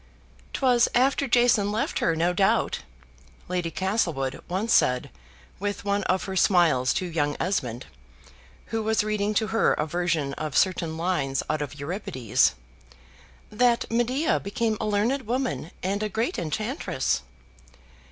"'Twas 0.53 0.89
after 0.95 1.27
Jason 1.27 1.71
left 1.71 1.99
her, 1.99 2.15
no 2.15 2.33
doubt," 2.33 2.79
Lady 3.47 3.69
Castlewood 3.69 4.41
once 4.47 4.73
said 4.73 5.11
with 5.59 5.85
one 5.85 6.01
of 6.05 6.23
her 6.23 6.35
smiles 6.35 6.91
to 6.91 7.05
young 7.05 7.37
Esmond 7.39 7.85
(who 8.73 8.81
was 8.81 9.03
reading 9.03 9.35
to 9.35 9.45
her 9.53 9.73
a 9.73 9.85
version 9.85 10.33
of 10.39 10.57
certain 10.57 10.97
lines 10.97 11.43
out 11.51 11.61
of 11.61 11.79
Euripides), 11.79 12.55
"that 13.51 13.85
Medea 13.91 14.39
became 14.39 14.75
a 14.81 14.87
learned 14.87 15.27
woman 15.27 15.69
and 15.83 16.01
a 16.01 16.09
great 16.09 16.39
enchantress." 16.39 17.21